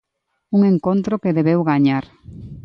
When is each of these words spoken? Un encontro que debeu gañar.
Un 0.55 0.61
encontro 0.73 1.21
que 1.23 1.35
debeu 1.37 1.59
gañar. 1.71 2.05